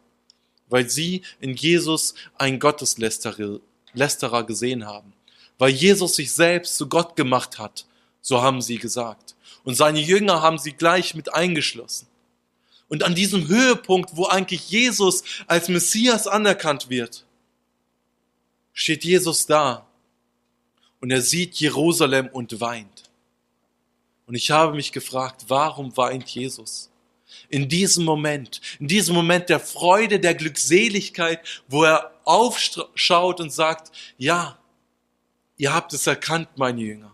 [0.70, 5.13] weil sie in Jesus einen Gotteslästerer gesehen haben,
[5.58, 7.86] weil Jesus sich selbst zu Gott gemacht hat,
[8.22, 9.36] so haben sie gesagt.
[9.63, 12.08] Und seine Jünger haben sie gleich mit eingeschlossen.
[12.88, 17.26] Und an diesem Höhepunkt, wo eigentlich Jesus als Messias anerkannt wird,
[18.74, 19.88] steht Jesus da
[21.01, 23.09] und er sieht Jerusalem und weint.
[24.27, 26.89] Und ich habe mich gefragt, warum weint Jesus?
[27.49, 33.91] In diesem Moment, in diesem Moment der Freude, der Glückseligkeit, wo er aufschaut und sagt,
[34.17, 34.57] ja,
[35.57, 37.11] ihr habt es erkannt, meine Jünger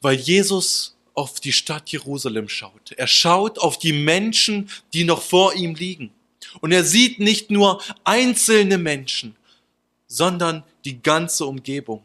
[0.00, 2.92] weil Jesus auf die Stadt Jerusalem schaut.
[2.96, 6.12] Er schaut auf die Menschen, die noch vor ihm liegen.
[6.60, 9.36] Und er sieht nicht nur einzelne Menschen,
[10.10, 12.02] sondern die ganze Umgebung.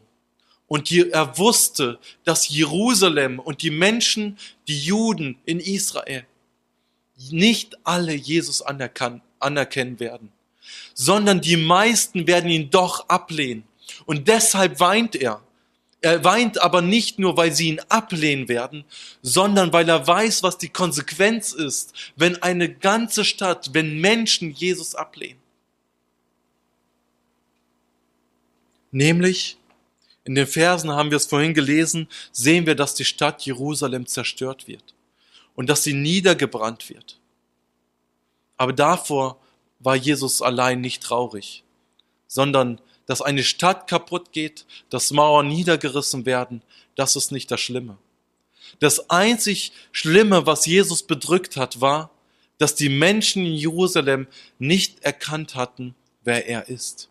[0.68, 4.38] Und er wusste, dass Jerusalem und die Menschen,
[4.68, 6.24] die Juden in Israel,
[7.30, 10.32] nicht alle Jesus anerkennen werden,
[10.94, 13.64] sondern die meisten werden ihn doch ablehnen.
[14.06, 15.42] Und deshalb weint er.
[16.00, 18.84] Er weint aber nicht nur, weil sie ihn ablehnen werden,
[19.22, 24.94] sondern weil er weiß, was die Konsequenz ist, wenn eine ganze Stadt, wenn Menschen Jesus
[24.94, 25.40] ablehnen.
[28.96, 29.58] Nämlich,
[30.24, 34.68] in den Versen haben wir es vorhin gelesen, sehen wir, dass die Stadt Jerusalem zerstört
[34.68, 34.94] wird
[35.54, 37.20] und dass sie niedergebrannt wird.
[38.56, 39.38] Aber davor
[39.80, 41.62] war Jesus allein nicht traurig,
[42.26, 46.62] sondern dass eine Stadt kaputt geht, dass Mauern niedergerissen werden,
[46.94, 47.98] das ist nicht das Schlimme.
[48.78, 52.10] Das einzig Schlimme, was Jesus bedrückt hat, war,
[52.56, 54.26] dass die Menschen in Jerusalem
[54.58, 57.10] nicht erkannt hatten, wer er ist.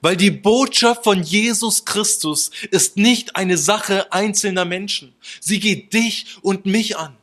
[0.00, 5.14] Weil die Botschaft von Jesus Christus ist nicht eine Sache einzelner Menschen.
[5.40, 7.16] Sie geht dich und mich an.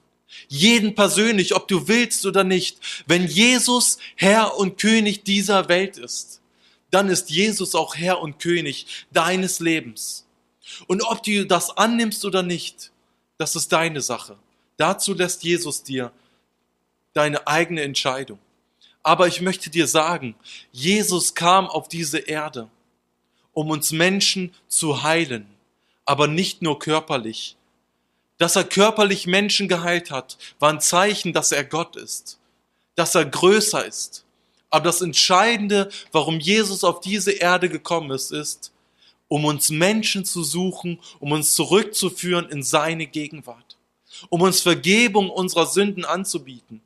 [0.47, 2.79] Jeden persönlich, ob du willst oder nicht.
[3.05, 6.41] Wenn Jesus Herr und König dieser Welt ist,
[6.89, 10.25] dann ist Jesus auch Herr und König deines Lebens.
[10.87, 12.91] Und ob du das annimmst oder nicht,
[13.37, 14.37] das ist deine Sache.
[14.77, 16.11] Dazu lässt Jesus dir
[17.13, 18.39] deine eigene Entscheidung.
[19.07, 20.35] Aber ich möchte dir sagen,
[20.73, 22.67] Jesus kam auf diese Erde,
[23.53, 25.47] um uns Menschen zu heilen,
[26.03, 27.55] aber nicht nur körperlich.
[28.37, 32.37] Dass er körperlich Menschen geheilt hat, war ein Zeichen, dass er Gott ist,
[32.95, 34.25] dass er größer ist.
[34.69, 38.73] Aber das Entscheidende, warum Jesus auf diese Erde gekommen ist, ist,
[39.29, 43.77] um uns Menschen zu suchen, um uns zurückzuführen in seine Gegenwart,
[44.27, 46.81] um uns Vergebung unserer Sünden anzubieten,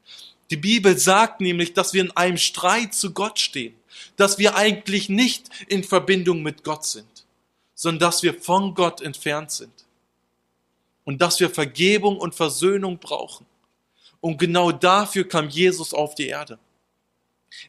[0.52, 3.74] die Bibel sagt nämlich, dass wir in einem Streit zu Gott stehen,
[4.18, 7.26] dass wir eigentlich nicht in Verbindung mit Gott sind,
[7.74, 9.72] sondern dass wir von Gott entfernt sind
[11.06, 13.46] und dass wir Vergebung und Versöhnung brauchen.
[14.20, 16.60] Und genau dafür kam Jesus auf die Erde.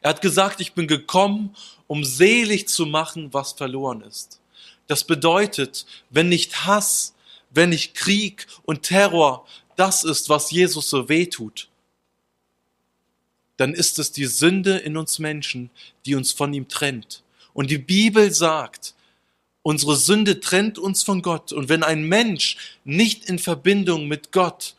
[0.01, 1.55] Er hat gesagt, ich bin gekommen,
[1.87, 4.41] um selig zu machen, was verloren ist.
[4.87, 7.13] Das bedeutet, wenn nicht Hass,
[7.49, 9.45] wenn nicht Krieg und Terror
[9.77, 11.69] das ist, was Jesus so weh tut,
[13.57, 15.69] dann ist es die Sünde in uns Menschen,
[16.05, 17.23] die uns von ihm trennt.
[17.53, 18.95] Und die Bibel sagt,
[19.61, 21.53] unsere Sünde trennt uns von Gott.
[21.53, 24.75] Und wenn ein Mensch nicht in Verbindung mit Gott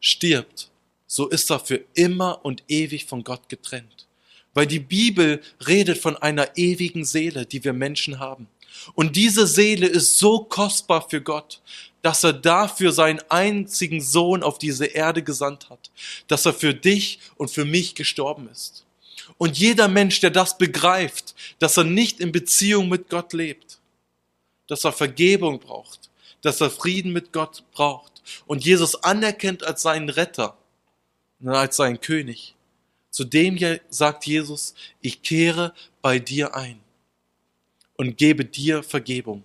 [0.00, 0.70] stirbt,
[1.06, 4.06] so ist er für immer und ewig von Gott getrennt.
[4.54, 8.48] Weil die Bibel redet von einer ewigen Seele, die wir Menschen haben.
[8.94, 11.60] Und diese Seele ist so kostbar für Gott,
[12.02, 15.90] dass er dafür seinen einzigen Sohn auf diese Erde gesandt hat,
[16.28, 18.84] dass er für dich und für mich gestorben ist.
[19.38, 23.78] Und jeder Mensch, der das begreift, dass er nicht in Beziehung mit Gott lebt,
[24.66, 26.10] dass er Vergebung braucht,
[26.42, 30.56] dass er Frieden mit Gott braucht und Jesus anerkennt als seinen Retter,
[31.44, 32.54] als seinen König,
[33.10, 33.58] zu dem
[33.88, 36.78] sagt Jesus, ich kehre bei dir ein
[37.96, 39.42] und gebe dir Vergebung.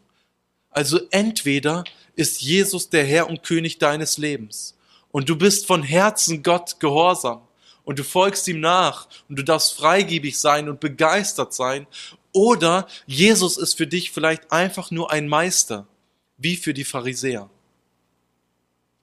[0.75, 1.85] Also entweder
[2.17, 4.75] ist Jesus der Herr und König deines Lebens
[5.11, 7.41] und du bist von Herzen Gott gehorsam
[7.85, 11.87] und du folgst ihm nach und du darfst freigebig sein und begeistert sein
[12.33, 15.87] oder Jesus ist für dich vielleicht einfach nur ein Meister,
[16.35, 17.49] wie für die Pharisäer.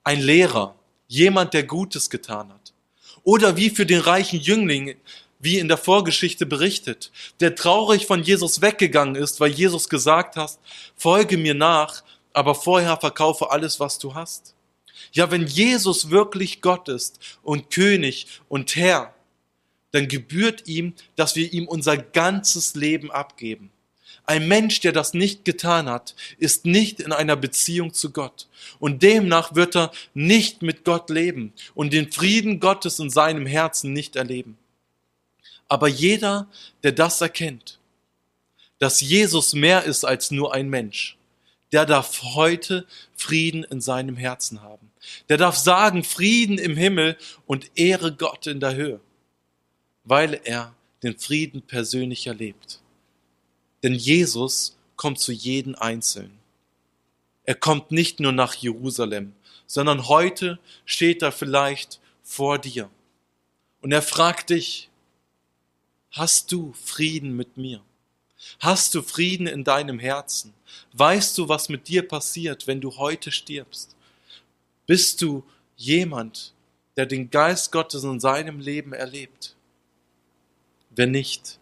[0.04, 0.74] Ein Lehrer,
[1.08, 2.74] jemand, der Gutes getan hat.
[3.22, 4.96] Oder wie für den reichen Jüngling,
[5.42, 10.58] wie in der Vorgeschichte berichtet, der traurig von Jesus weggegangen ist, weil Jesus gesagt hat,
[10.96, 12.02] folge mir nach,
[12.32, 14.54] aber vorher verkaufe alles, was du hast.
[15.12, 19.12] Ja, wenn Jesus wirklich Gott ist und König und Herr,
[19.90, 23.70] dann gebührt ihm, dass wir ihm unser ganzes Leben abgeben.
[24.24, 28.46] Ein Mensch, der das nicht getan hat, ist nicht in einer Beziehung zu Gott.
[28.78, 33.92] Und demnach wird er nicht mit Gott leben und den Frieden Gottes in seinem Herzen
[33.92, 34.56] nicht erleben.
[35.72, 36.48] Aber jeder,
[36.82, 37.78] der das erkennt,
[38.78, 41.16] dass Jesus mehr ist als nur ein Mensch,
[41.72, 44.90] der darf heute Frieden in seinem Herzen haben.
[45.30, 49.00] Der darf sagen, Frieden im Himmel und Ehre Gott in der Höhe,
[50.04, 52.80] weil er den Frieden persönlich erlebt.
[53.82, 56.38] Denn Jesus kommt zu jedem Einzelnen.
[57.44, 59.32] Er kommt nicht nur nach Jerusalem,
[59.66, 62.90] sondern heute steht er vielleicht vor dir.
[63.80, 64.90] Und er fragt dich,
[66.12, 67.82] hast du Frieden mit mir?
[68.60, 70.52] Hast du Frieden in deinem Herzen?
[70.92, 73.96] Weißt du, was mit dir passiert, wenn du heute stirbst?
[74.86, 75.44] Bist du
[75.76, 76.52] jemand,
[76.96, 79.56] der den Geist Gottes in seinem Leben erlebt?
[80.90, 81.58] Wenn nicht,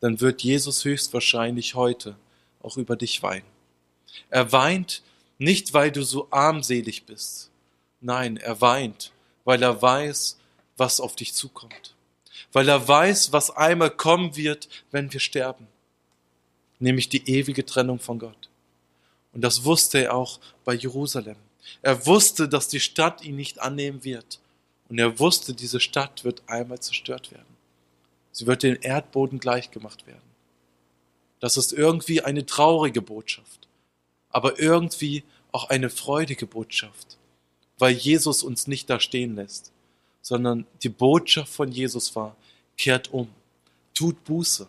[0.00, 2.16] dann wird Jesus höchstwahrscheinlich heute
[2.62, 3.46] auch über dich weinen.
[4.30, 5.02] Er weint
[5.38, 7.50] nicht, weil du so armselig bist.
[8.00, 9.12] Nein, er weint,
[9.44, 10.38] weil er weiß,
[10.76, 11.94] was auf dich zukommt.
[12.52, 15.66] Weil er weiß, was einmal kommen wird, wenn wir sterben
[16.78, 18.48] nämlich die ewige Trennung von Gott.
[19.32, 21.36] Und das wusste er auch bei Jerusalem.
[21.82, 24.40] Er wusste, dass die Stadt ihn nicht annehmen wird.
[24.88, 27.56] Und er wusste, diese Stadt wird einmal zerstört werden.
[28.32, 30.22] Sie wird dem Erdboden gleichgemacht werden.
[31.40, 33.68] Das ist irgendwie eine traurige Botschaft,
[34.30, 35.22] aber irgendwie
[35.52, 37.16] auch eine freudige Botschaft,
[37.78, 39.70] weil Jesus uns nicht da stehen lässt,
[40.22, 42.36] sondern die Botschaft von Jesus war,
[42.76, 43.28] kehrt um,
[43.94, 44.66] tut Buße,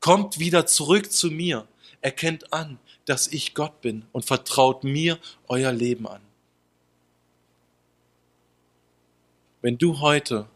[0.00, 1.66] kommt wieder zurück zu mir,
[2.00, 5.18] erkennt an, dass ich Gott bin und vertraut mir
[5.48, 6.20] euer Leben an.
[9.62, 10.46] Wenn du heute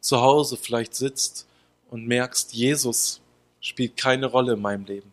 [0.00, 1.46] zu Hause vielleicht sitzt
[1.90, 3.20] und merkst, Jesus
[3.60, 5.12] spielt keine Rolle in meinem Leben,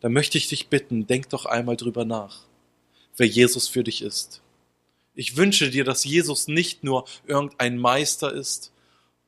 [0.00, 2.40] dann möchte ich dich bitten, denk doch einmal drüber nach,
[3.16, 4.42] wer Jesus für dich ist.
[5.18, 8.70] Ich wünsche dir, dass Jesus nicht nur irgendein Meister ist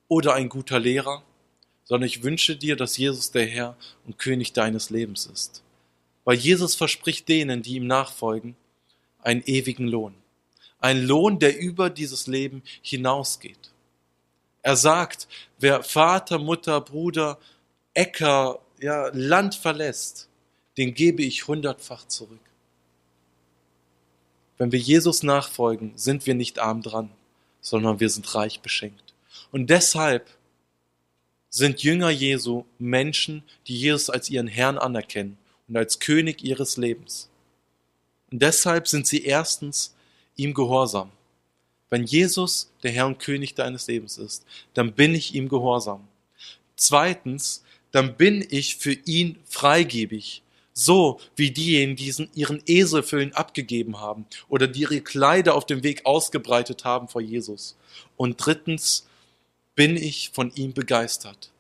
[0.07, 1.25] oder ein guter Lehrer,
[1.83, 3.77] sondern ich wünsche dir, dass Jesus der Herr
[4.07, 5.65] und König deines Lebens ist.
[6.23, 8.55] Weil Jesus verspricht denen, die ihm nachfolgen,
[9.19, 10.15] einen ewigen Lohn.
[10.79, 13.73] Ein Lohn, der über dieses Leben hinausgeht.
[14.63, 15.27] Er sagt,
[15.59, 17.37] wer Vater, Mutter, Bruder,
[17.95, 20.29] Äcker, ja, Land verlässt,
[20.77, 22.50] den gebe ich hundertfach zurück.
[24.61, 27.09] Wenn wir Jesus nachfolgen, sind wir nicht arm dran,
[27.63, 29.15] sondern wir sind reich beschenkt.
[29.51, 30.29] Und deshalb
[31.49, 37.31] sind Jünger Jesu Menschen, die Jesus als ihren Herrn anerkennen und als König ihres Lebens.
[38.31, 39.95] Und deshalb sind sie erstens
[40.37, 41.11] ihm gehorsam.
[41.89, 44.45] Wenn Jesus der Herr und König deines Lebens ist,
[44.75, 46.07] dann bin ich ihm gehorsam.
[46.77, 50.43] Zweitens, dann bin ich für ihn freigebig,
[50.81, 56.07] so wie diejenigen, die ihren Eselfüllen abgegeben haben oder die ihre Kleider auf dem Weg
[56.07, 57.77] ausgebreitet haben vor Jesus.
[58.17, 59.07] Und drittens,
[59.75, 61.51] bin ich von ihm begeistert.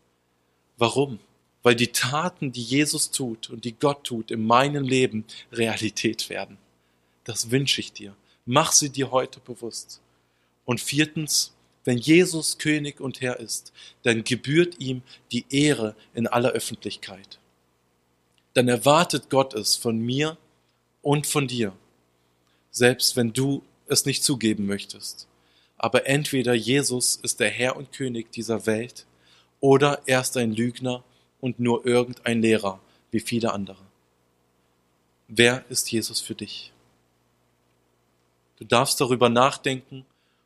[0.76, 1.20] Warum?
[1.62, 6.58] Weil die Taten, die Jesus tut und die Gott tut in meinem Leben Realität werden.
[7.24, 8.14] Das wünsche ich dir.
[8.46, 10.00] Mach sie dir heute bewusst.
[10.64, 11.54] Und viertens,
[11.84, 15.02] wenn Jesus König und Herr ist, dann gebührt ihm
[15.32, 17.39] die Ehre in aller Öffentlichkeit.
[18.55, 20.36] Dann erwartet Gott es von mir
[21.03, 21.72] und von dir,
[22.70, 25.26] selbst wenn du es nicht zugeben möchtest.
[25.76, 29.07] Aber entweder Jesus ist der Herr und König dieser Welt
[29.61, 31.03] oder er ist ein Lügner
[31.40, 32.80] und nur irgendein Lehrer
[33.11, 33.78] wie viele andere.
[35.28, 36.72] Wer ist Jesus für dich?
[38.59, 40.05] Du darfst darüber nachdenken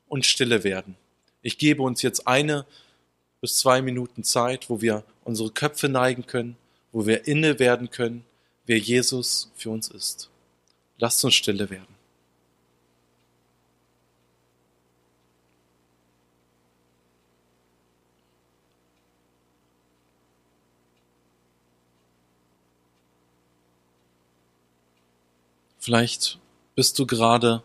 [0.08, 0.96] und stille werden.
[1.42, 2.64] Ich gebe uns jetzt eine
[3.40, 6.56] bis zwei Minuten Zeit, wo wir unsere Köpfe neigen können,
[6.94, 8.24] wo wir inne werden können,
[8.66, 10.30] wer Jesus für uns ist.
[10.96, 11.92] Lasst uns stille werden.
[25.80, 26.38] Vielleicht
[26.76, 27.64] bist du gerade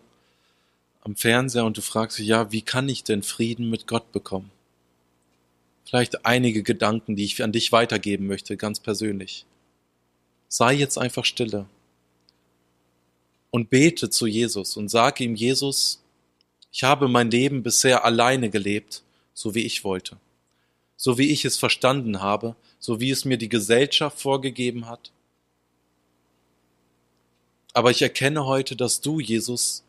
[1.01, 4.51] am Fernseher und du fragst dich, ja, wie kann ich denn Frieden mit Gott bekommen?
[5.89, 9.47] Vielleicht einige Gedanken, die ich an dich weitergeben möchte, ganz persönlich.
[10.47, 11.65] Sei jetzt einfach stille
[13.49, 15.99] und bete zu Jesus und sag ihm, Jesus,
[16.71, 19.01] ich habe mein Leben bisher alleine gelebt,
[19.33, 20.17] so wie ich wollte,
[20.95, 25.11] so wie ich es verstanden habe, so wie es mir die Gesellschaft vorgegeben hat.
[27.73, 29.83] Aber ich erkenne heute, dass du, Jesus,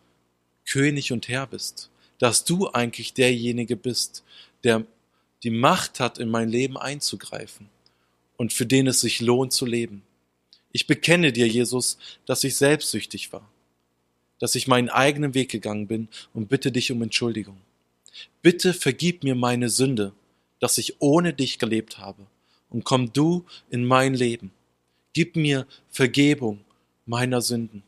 [0.64, 4.24] König und Herr bist, dass du eigentlich derjenige bist,
[4.64, 4.86] der
[5.43, 7.68] die Macht hat, in mein Leben einzugreifen
[8.36, 10.03] und für den es sich lohnt zu leben.
[10.72, 13.49] Ich bekenne dir, Jesus, dass ich selbstsüchtig war,
[14.38, 17.59] dass ich meinen eigenen Weg gegangen bin und bitte dich um Entschuldigung.
[18.43, 20.12] Bitte vergib mir meine Sünde,
[20.61, 22.26] dass ich ohne dich gelebt habe
[22.68, 24.53] und komm du in mein Leben.
[25.12, 26.61] Gib mir Vergebung
[27.07, 27.82] meiner Sünden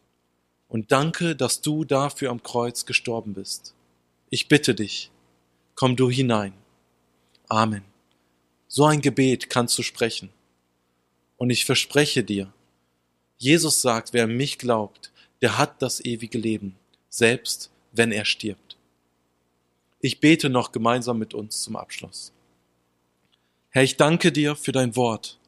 [0.68, 3.74] und danke, dass du dafür am Kreuz gestorben bist.
[4.30, 5.10] Ich bitte dich,
[5.74, 6.54] komm du hinein.
[7.48, 7.84] Amen.
[8.68, 10.30] So ein Gebet kannst du sprechen.
[11.36, 12.52] Und ich verspreche dir,
[13.36, 16.76] Jesus sagt, wer mich glaubt, der hat das ewige Leben,
[17.08, 18.76] selbst wenn er stirbt.
[20.00, 22.32] Ich bete noch gemeinsam mit uns zum Abschluss.
[23.70, 25.38] Herr, ich danke dir für dein Wort.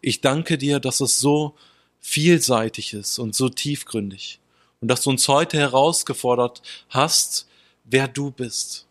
[0.00, 1.54] Ich danke dir, dass es so
[2.00, 4.40] vielseitig ist und so tiefgründig
[4.80, 7.46] und dass du uns heute herausgefordert hast,
[7.84, 8.86] wer du bist.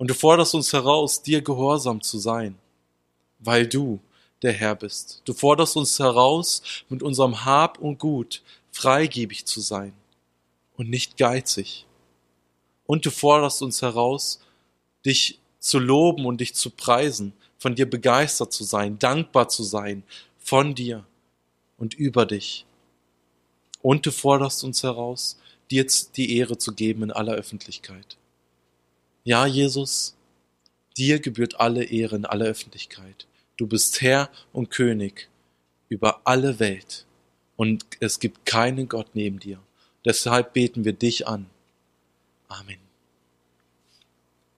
[0.00, 2.58] Und du forderst uns heraus, dir gehorsam zu sein,
[3.38, 4.00] weil du
[4.40, 5.20] der Herr bist.
[5.26, 8.40] Du forderst uns heraus, mit unserem Hab und Gut
[8.72, 9.92] freigebig zu sein
[10.78, 11.84] und nicht geizig.
[12.86, 14.40] Und du forderst uns heraus,
[15.04, 20.02] dich zu loben und dich zu preisen, von dir begeistert zu sein, dankbar zu sein,
[20.38, 21.04] von dir
[21.76, 22.64] und über dich.
[23.82, 25.38] Und du forderst uns heraus,
[25.70, 25.86] dir
[26.16, 28.16] die Ehre zu geben in aller Öffentlichkeit.
[29.24, 30.16] Ja, Jesus,
[30.96, 33.26] dir gebührt alle Ehre in aller Öffentlichkeit.
[33.56, 35.28] Du bist Herr und König
[35.88, 37.04] über alle Welt
[37.56, 39.60] und es gibt keinen Gott neben dir.
[40.04, 41.46] Deshalb beten wir dich an.
[42.48, 42.89] Amen.